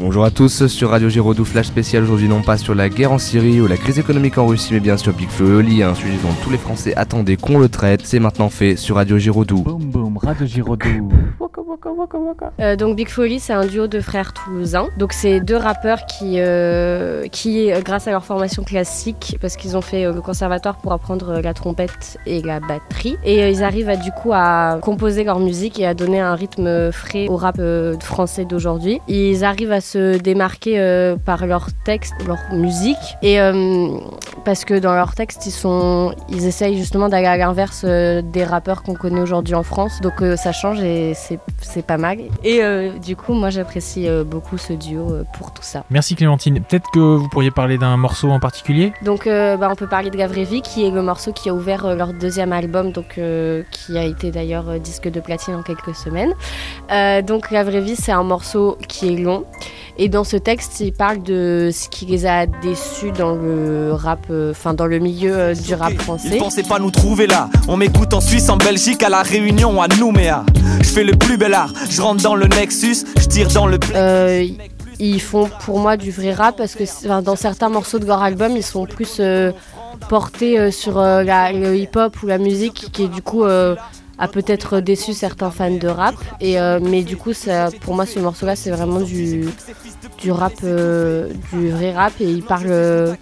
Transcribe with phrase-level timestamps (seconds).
[0.00, 3.18] Bonjour à tous sur Radio Giraudoux, flash spécial aujourd'hui non pas sur la guerre en
[3.18, 5.94] Syrie ou la crise économique en Russie mais bien sur Big Flo et Oli, un
[5.94, 9.62] sujet dont tous les Français attendaient qu'on le traite, c'est maintenant fait sur Radio Giraudoux.
[9.62, 11.10] Boum boum, Radio Giraudoux.
[12.60, 14.88] Euh, donc Big Folly, c'est un duo de frères toulousains.
[14.98, 19.80] Donc c'est deux rappeurs qui, euh, qui, grâce à leur formation classique, parce qu'ils ont
[19.80, 24.12] fait euh, le conservatoire pour apprendre la trompette et la batterie, et ils arrivent du
[24.12, 27.60] coup à composer leur musique et à donner un rythme frais au rap
[28.00, 29.00] français d'aujourd'hui.
[29.08, 33.38] Ils arrivent à se démarquer par leurs textes, leur musique, et
[34.44, 38.82] parce que dans leurs textes, ils sont, ils essayent justement d'aller à l'inverse des rappeurs
[38.82, 40.00] qu'on connaît aujourd'hui en France.
[40.02, 41.38] Donc ça change et c'est
[41.70, 42.18] c'est pas mal.
[42.44, 45.84] Et euh, du coup, moi j'apprécie euh, beaucoup ce duo euh, pour tout ça.
[45.90, 46.60] Merci Clémentine.
[46.60, 48.92] Peut-être que vous pourriez parler d'un morceau en particulier?
[49.02, 51.94] Donc euh, bah, on peut parler de Vie, qui est le morceau qui a ouvert
[51.94, 56.34] leur deuxième album, donc euh, qui a été d'ailleurs disque de platine en quelques semaines.
[57.24, 59.44] Donc Vie, c'est un morceau qui est long.
[60.02, 64.20] Et dans ce texte, il parle de ce qui les a déçus dans le rap,
[64.30, 66.38] euh, enfin dans le milieu euh, du rap Ils français.
[66.38, 67.50] pensaient pas nous trouver là.
[67.68, 70.46] On m'écoute en Suisse, en Belgique, à la Réunion, à Nouméa.
[70.80, 71.74] Je fais le plus bel art.
[71.90, 73.78] Je rentre dans le Nexus, je tire dans le.
[73.94, 74.46] Euh,
[74.98, 78.56] ils font pour moi du vrai rap parce que dans certains morceaux de leur album,
[78.56, 79.52] ils sont plus euh,
[80.08, 83.44] portés sur la- le hip-hop ou la musique qui du coup
[84.20, 86.14] a peut-être déçu certains fans de rap.
[86.40, 87.32] Et, euh, mais du coup,
[87.80, 89.48] pour moi, ce morceau-là, c'est vraiment du,
[90.28, 92.12] rap, euh, du vrai rap.
[92.20, 93.14] Et euh,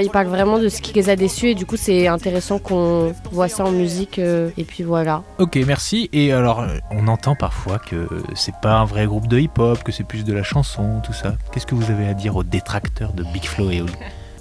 [0.00, 1.50] ils parlent vraiment de ce qui les a déçus.
[1.50, 4.18] Et du coup, c'est intéressant qu'on voit ça en musique.
[4.18, 5.22] et puis voilà.
[5.38, 6.08] Ok, merci.
[6.14, 10.04] Et alors, on entend parfois que c'est pas un vrai groupe de hip-hop, que c'est
[10.04, 11.36] plus de la chanson, tout ça.
[11.52, 13.92] Qu'est-ce que vous avez à dire aux détracteurs de Big Flo et Oli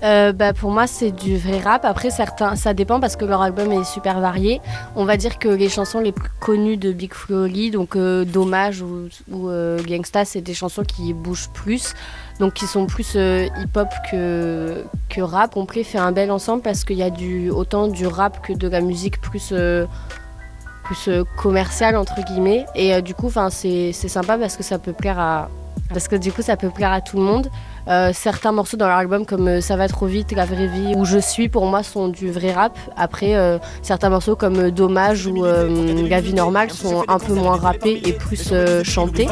[0.05, 1.83] Euh, bah, pour moi, c'est du vrai rap.
[1.83, 4.61] Après, certains, ça dépend parce que leur album est super varié.
[4.95, 8.83] On va dire que les chansons les plus connues de Big Flo donc euh, Dommage
[8.83, 11.93] ou, euh, Gangsta, c'est des chansons qui bougent plus,
[12.39, 15.57] donc qui sont plus hip-hop que, que rap.
[15.57, 17.09] On fait un bel ensemble parce qu'il y a
[17.51, 19.53] autant du rap que de la musique plus.
[20.83, 25.49] plus commerciale entre guillemets et du coup c'est sympa parce que ça peut plaire à
[25.89, 27.49] parce que du coup ça peut plaire à tout le monde
[27.87, 30.93] euh, certains morceaux dans leur album comme euh, Ça va trop vite, La vraie vie
[30.95, 32.77] ou Je suis pour moi sont du vrai rap.
[32.97, 38.01] Après euh, certains morceaux comme Dommage ou La vie normale sont un peu moins rappés
[38.05, 38.53] et plus
[38.83, 39.27] chantés.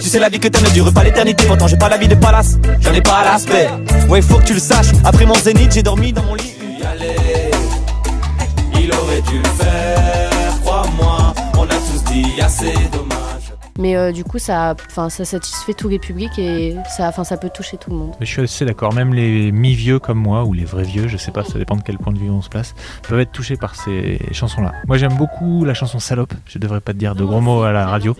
[0.00, 1.46] Tu sais, la vie que t'aimes ne dure pas l'éternité.
[1.46, 2.58] Pourtant, j'ai pas la vie de palace.
[2.80, 3.68] J'en ai pas l'aspect.
[4.08, 4.92] Ouais, faut que tu le saches.
[5.04, 6.54] Après mon zénith, j'ai dormi dans mon lit.
[6.80, 7.16] Y aller.
[8.74, 10.60] Il aurait dû le faire.
[10.64, 13.05] Crois-moi, on a tous dit assez dommage.
[13.78, 17.36] Mais euh, du coup ça, enfin ça satisfait tous les publics et ça, enfin ça
[17.36, 18.12] peut toucher tout le monde.
[18.20, 21.16] Mais Je suis assez d'accord, même les mi-vieux comme moi, ou les vrais vieux, je
[21.16, 22.74] sais pas, ça dépend de quel point de vue on se place,
[23.08, 24.72] peuvent être touchés par ces chansons-là.
[24.86, 27.72] Moi j'aime beaucoup la chanson Salope, je devrais pas te dire de gros mots à
[27.72, 28.16] la radio,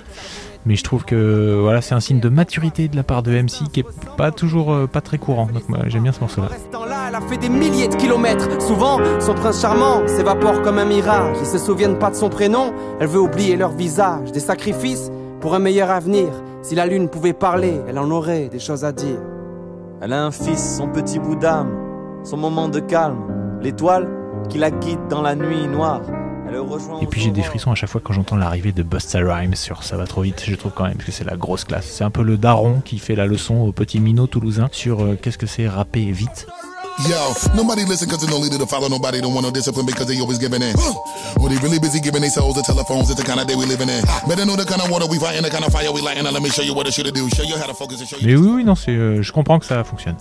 [0.66, 3.70] mais je trouve que voilà, c'est un signe de maturité de la part de MC
[3.72, 6.48] qui est pas toujours euh, pas très courant, donc moi j'aime bien ce morceau-là.
[6.48, 8.60] Restant là, elle a fait des milliers de kilomètres.
[8.60, 11.36] Souvent, son prince charmant s'évapore comme un mirage.
[11.40, 14.32] Ils se souviennent pas de son prénom, elle veut oublier leur visage.
[14.32, 15.10] Des sacrifices
[15.40, 16.28] pour un meilleur avenir.
[16.62, 19.20] Si la lune pouvait parler, elle en aurait des choses à dire.
[20.00, 21.70] Elle a un fils, son petit bout d'âme,
[22.24, 24.08] son moment de calme, l'étoile
[24.48, 26.02] qui la guide dans la nuit noire.
[26.46, 28.82] Elle le rejoint Et puis j'ai des frissons à chaque fois quand j'entends l'arrivée de
[28.82, 31.64] Busta Rhymes sur Ça va trop vite, je trouve quand même que c'est la grosse
[31.64, 31.86] classe.
[31.86, 35.18] C'est un peu le daron qui fait la leçon au petit minot toulousain sur euh,
[35.20, 36.46] qu'est-ce que c'est rapper vite.
[37.04, 38.88] Yo, nobody listen cause there's no leader to follow.
[38.88, 40.74] Nobody don't want no discipline because they always giving in.
[41.38, 43.10] Or they really busy giving their souls to telephones.
[43.10, 44.02] It's the kind of day we living in.
[44.26, 46.24] Better know the kind of water we fighting, the kind of fire we lighting.
[46.24, 47.28] Now let me show you what I should do.
[47.28, 48.26] Show you how to focus and show you.
[48.26, 50.16] Mais oui, oui, non, c'est, euh, je comprends que ça fonctionne.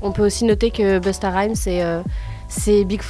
[0.00, 2.00] On peut aussi noter que Busta Rhymes, c'est euh,
[2.56, 3.02] c'est Big,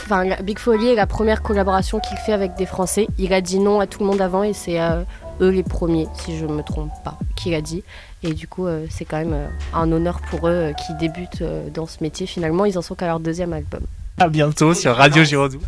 [0.43, 3.07] Big Folly est la première collaboration qu'il fait avec des Français.
[3.19, 5.03] Il a dit non à tout le monde avant et c'est euh,
[5.41, 7.85] eux les premiers, si je me trompe pas, qu'il a dit.
[8.23, 11.43] Et du coup, euh, c'est quand même euh, un honneur pour eux euh, qui débutent
[11.43, 12.27] euh, dans ce métier.
[12.27, 13.83] Finalement, ils en sont qu'à leur deuxième album.
[14.19, 15.61] À bientôt sur Radio Giraudoux.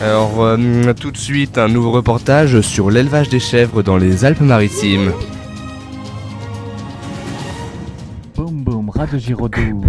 [0.00, 5.12] Alors euh, tout de suite un nouveau reportage sur l'élevage des chèvres dans les Alpes-Maritimes.
[8.34, 9.84] Boum boum, Radio Giraudoux.